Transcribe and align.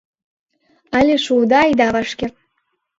Але 0.97 1.15
шуыда, 1.25 1.61
ида 1.71 1.87
вашке. 1.93 2.27